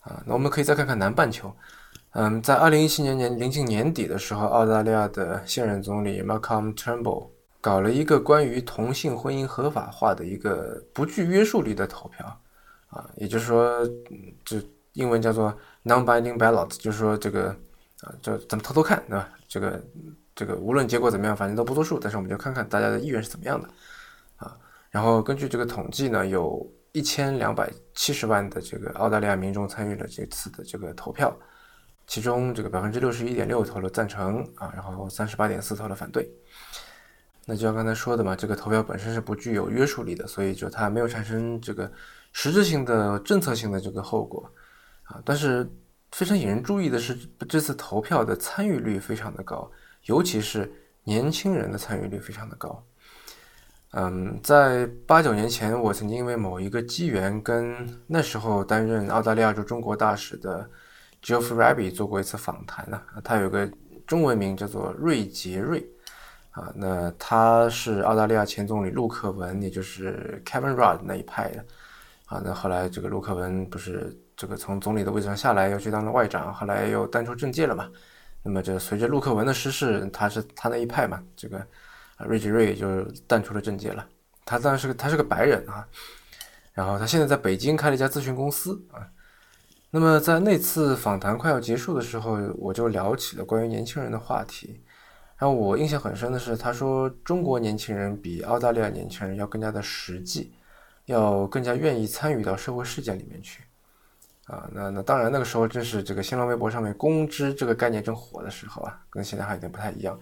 [0.00, 1.54] 啊，那我们可以再看看南半球。
[2.14, 7.28] 嗯，在二零一七年年临近年底的时候，澳大利亚的现任总理 Malcolm Turnbull
[7.60, 12.40] 搞了一个关于同性婚姻合法化的一个不具约束力的投票。
[12.88, 13.80] 啊，也就是说，
[14.44, 17.48] 这英文叫做 non-binding ballot，就是说这个
[18.02, 19.28] 啊，就咱们偷偷看，对吧？
[19.48, 19.84] 这个
[20.34, 23.68] 这个无论结果怎么样，反正都不作数，但是我们就看看大家的意愿是怎么样的。
[24.36, 24.56] 啊，
[24.90, 26.64] 然后根据这个统计呢，有。
[26.96, 31.36] 一千两百七十万的这个澳大利亚民众参与了这次的这个投票，
[32.06, 36.30] 其中这个百分之六十一点六投了赞成啊，然后三十八点四投了反对。
[37.46, 41.90] 那就像刚才说的嘛，这个投票本身是不具有约束力的，所以就它没有产生这个
[42.32, 44.50] 实质性的政策性的这个后果
[45.02, 45.20] 啊。
[45.24, 45.70] 但是
[46.12, 47.14] 非常引人注意的是，
[47.48, 49.70] 这次投票的参与率非常的高，
[50.04, 52.82] 尤其是年轻人的参与率非常的高。
[53.90, 60.68] 嗯，在八九年前，我曾经因为某一个机缘，跟那时候担任澳大利亚驻中国大使的
[61.24, 63.00] Geoff Raby 做过一次访谈呢。
[63.24, 63.68] 他有个
[64.06, 65.84] 中文名叫做瑞杰瑞，
[66.50, 71.64] 啊，那他是澳大利亚前总理陆克文，也就是 Kevin Rudd 那一派的，
[72.26, 77.90] 啊，那后来这个陆克文不是这个从总理的位置上下来，又去当了外长，后来又淡出政界了嘛。
[78.42, 81.58] 那么这随着陆克文的失势，他是他那一派嘛，这个。
[82.16, 84.06] 啊，瑞杰瑞就淡出了政界了。
[84.44, 85.84] 他当然是个他是个白人啊，
[86.72, 89.02] 然后他现在在北京开了一家咨询公司啊。
[89.94, 94.82] 那么在那次访谈快要结束的时候，我就聊起了关于年轻人的话题。
[95.38, 100.52] 然后我印象很深的是，他说中国年轻人比澳大利亚年轻人要更加的实际，
[101.04, 103.62] 要更加愿意参与到社会事件里面去。
[104.46, 110.18] 啊，那那当然那个时候正是这个新浪微博上面公知这个概念正火的时候啊，跟现在还有点不太一样。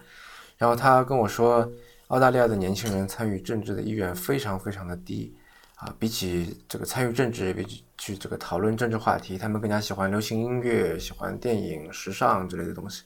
[0.55, 1.67] 然后他跟我说，
[2.09, 5.35] 澳大利亚的年轻人参与政治的意愿非常非常的低，
[5.77, 13.03] 啊，比起这个参与政治，比起去这个讨论政治话题，他们更加喜欢流行音乐、喜欢电影、时尚之类的东西。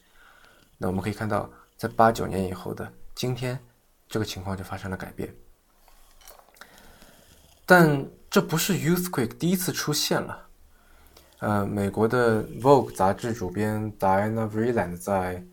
[0.76, 3.60] 那我们可以看到，在八九年以后的今天，
[4.10, 5.32] 这个情况就发生了改变。
[7.64, 10.48] 但这不是 Youthquake 第一次出现了。
[11.42, 15.46] 呃，美国的 Vogue 杂志主编 Diana Vreeland 在。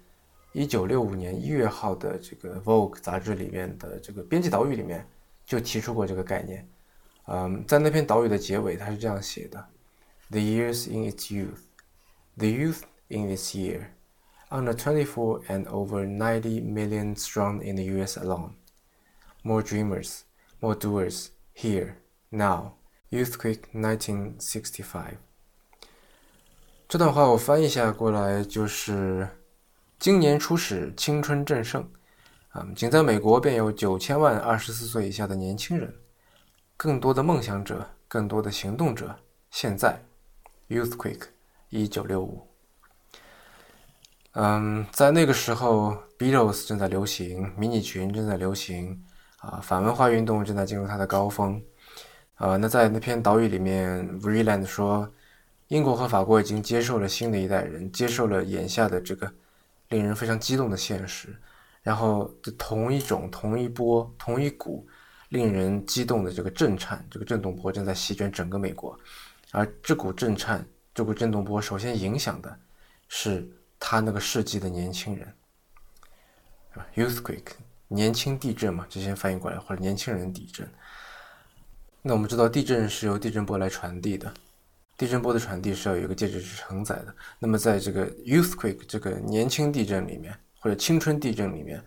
[0.57, 5.05] 一九六五年一月号的这个《Vogue》杂志里面的这个编辑导语里面
[5.45, 6.65] 就提出过这个概念。
[7.27, 9.67] 嗯，在那篇岛屿的结尾，他是这样写的
[10.31, 11.63] ：“The years in its youth,
[12.37, 13.87] the youth in this year,
[14.51, 18.19] under twenty-four and over ninety million strong in the U.S.
[18.19, 18.53] alone.
[19.43, 20.21] More dreamers,
[20.61, 21.95] more doers here
[22.31, 22.73] now.
[23.11, 25.19] Youthquake 1965。”
[26.89, 29.29] 这段话我翻译一下过来就是。
[29.97, 31.89] 今年初始，青春正盛，
[32.51, 35.95] 啊，仅在美国便有九千万二十四岁以下的年轻人，
[36.77, 39.17] 更多的梦想者，更多的行动者。
[39.51, 40.03] 现在
[40.69, 41.29] ，Youthquake，
[41.69, 42.47] 一九六五，
[44.33, 49.05] 嗯，在那个时候，Beatles 正在流行，迷你裙正在流行，
[49.39, 51.63] 啊，反文化运动正在进入它的高峰，
[52.35, 55.11] 啊，那在那篇导语里面，Vreeland 说，
[55.69, 59.33] 英国和法国已经接受了新的一代人，接受了眼下的这个。
[59.91, 61.37] 令人非常激动的现实，
[61.83, 62.25] 然后
[62.59, 64.85] 同一种、同一波、同一股
[65.31, 68.99] 令人激动的这个震颤，这个震动波正在席卷整个美国，
[69.53, 70.65] 而这股震颤、
[70.95, 72.59] 这股震动波首先影响的
[73.09, 73.49] 是
[73.79, 75.35] 他那个世纪的年轻人，
[76.73, 77.53] 是吧？Youthquake，
[77.89, 80.69] 年轻地震嘛，直接翻译过来，或者年轻人地震。
[82.03, 84.33] 那我们知道，地震是由地震波来传递的，
[84.97, 87.15] 地震波的传递是要有一个介质去承载的。
[87.39, 91.83] 那么，在这个 Youthquake 这个年轻地震里面，或者青春地震里面，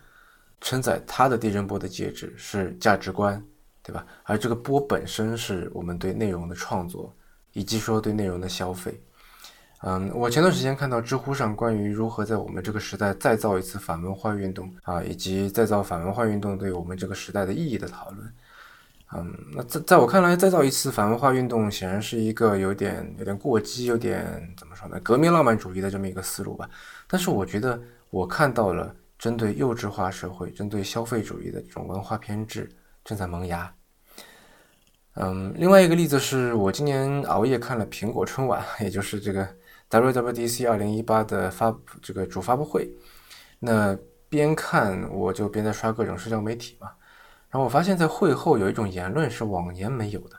[0.62, 3.42] 承载它的地震波的介质是价值观，
[3.84, 4.06] 对吧？
[4.24, 7.14] 而这个波本身是我们对内容的创作，
[7.54, 9.00] 以及说对内容的消费。
[9.84, 18.34] 嗯，我前段时间看到知乎上关于如何在我们这个时代再造一次反文化运动啊，以及再造反文化运动对我们这个时代的意义的讨论。
[19.14, 24.26] 嗯，那在在我看来，再造一次反文化运动显然是一个有点有点过激，有点
[24.58, 25.00] 怎么说呢？
[25.02, 26.68] 革命浪漫主义的这么一个思路吧。
[27.08, 27.80] 但是我觉得
[28.10, 32.70] 我看到了针对幼稚化社会、针对消费主义的这种文化偏执
[33.04, 33.74] 正在萌芽。
[35.14, 39.48] 嗯，另外一个例子是我今年熬夜看了苹果春晚，也就是这个
[39.90, 42.88] WWDC 二零一八的发这个主发布会。
[43.60, 43.98] 那
[44.30, 46.92] 边看我就边在刷各种社交媒体嘛。
[47.50, 50.36] 然后我发现，在会后有一种言论是往年没有的，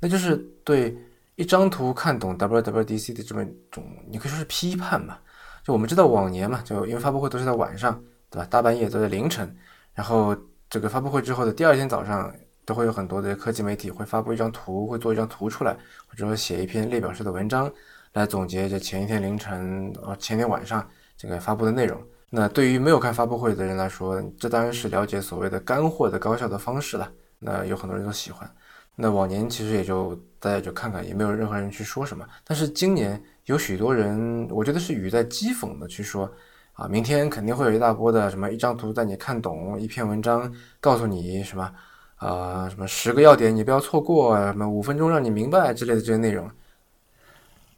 [0.00, 0.98] 那就是对
[1.36, 5.16] 一张图看懂 WWDC 的这么一种，你可以说是批判嘛。
[5.62, 8.46] 就我们知道往年嘛，就因为发布会都是在晚上，对吧？
[8.50, 9.56] 大半夜都在凌晨，
[9.94, 10.36] 然后
[10.68, 15.72] 这个发布会之后的第二天早上，都会有很多的科技媒体会发布一张图，会做一张图出来，
[16.06, 17.72] 或者说写一篇列表式的文章，
[18.12, 21.98] 来总结这前一天凌晨呃前天晚上这个发布的内容。
[22.30, 27.10] 那对于没有看发布会的人来说，这当然是了解所谓的干货的高效的方式了。
[27.38, 28.50] 那有很多人都喜欢。
[28.94, 32.26] 那往年其实也就大家就看看，也没有任何人去说什么。
[32.44, 36.30] 但是今年有许多人，我觉得是语带讥讽的去说
[36.78, 40.50] 啊，明天肯定会有一大波的什么一张图带你看懂，一篇文章
[40.80, 41.74] 告诉你什么
[42.14, 46.48] 啊什么十个要点你不要错过，什么五分钟让你明白之类的这些内容。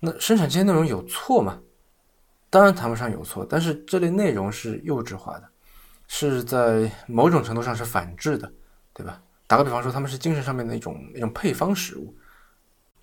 [0.00, 1.58] 那生产这些内容有错吗？
[2.50, 5.48] 当然谈不上有错，但是这类内容是幼稚化的，
[6.06, 8.52] 是在某种程度上是反制的，
[8.92, 9.22] 对吧？
[9.46, 12.14] 打个比方说，他们是精神上面的一种一种配方食物，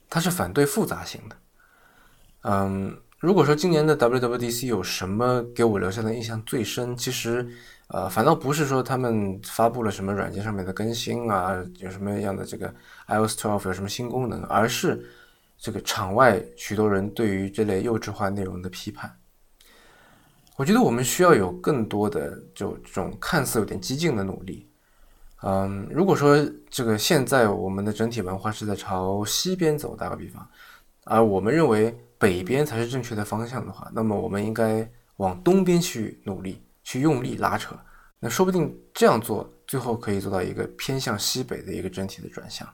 [0.07, 1.35] 它是反对复杂性的。
[2.41, 7.47] 嗯，如果说今年的 WWDC 有什么给我留下的印象最深，其实
[7.87, 12.71] 呃，反倒不是说他们发布了什么软件上面的更新啊，有什么样的这个
[13.07, 15.03] iOS 12有什么新功能，而是
[15.57, 19.11] 这个场外许多人对于这类幼稚化内容的批判。
[20.55, 24.67] 我觉得我们需要有更多的就这种看似有点激进的努力。
[25.41, 26.37] 嗯，如果说
[26.69, 30.47] 这个现在我们的整体文化是在朝西边走，打个比方，
[31.03, 37.77] 而我们认为北边才是正确的方向的话，那么我们应该往东边去努力，去用力拉扯。
[38.19, 42.67] 那说不定这样做，最后可以做到一个偏向西北的一个整体的转向。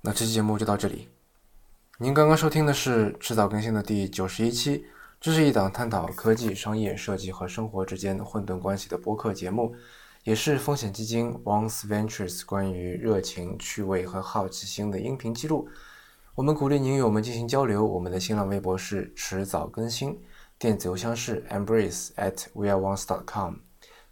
[0.00, 1.08] 那这期节目就到这里。
[1.98, 4.84] 您刚刚收听的是迟早更新的第九十一期。
[5.20, 9.72] 这是一档探讨科技、商业、设计和生活之间混沌关系的播客节目，
[10.24, 15.68] 也是风险基金 Once Ventures 关于热情、趣味和好奇心的音频记录。
[16.34, 17.84] 我们鼓励您与我们进行交流。
[17.84, 20.18] 我们的新浪微博是迟早更新，
[20.58, 23.56] 电子邮箱是 embrace at weareones.com，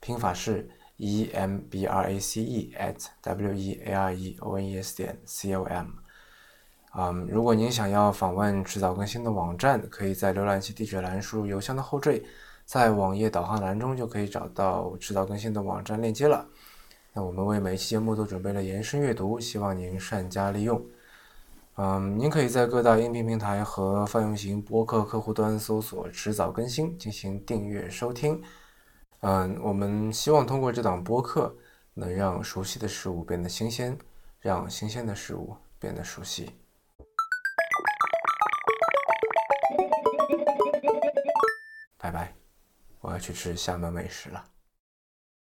[0.01, 0.68] 拼法是
[0.99, 4.66] e m b r a c e at w e a r e o n
[4.66, 5.87] e s 点 c o m。
[6.95, 12.23] 嗯，如果您想要访问迟早更新的网站，可以在浏览器地址栏输入邮箱的后缀，
[12.66, 16.47] 在网页导航栏中就可以找到迟早更新的网站链接了。
[17.14, 20.85] 那我们为每一期节目都准备了延伸阅读，希望您善加利用。
[21.77, 28.43] 嗯，您可以在各大音频平台和泛用型播客客户端搜索“迟早更新”进行订阅收听。
[29.21, 31.57] 嗯，我们希望通过这档播客，
[31.95, 33.97] 能让熟悉的事物变得新鲜，
[34.41, 36.51] 让新鲜的事物变得熟悉。
[41.97, 42.35] 拜拜，
[43.01, 44.45] 我要去吃厦门美食了。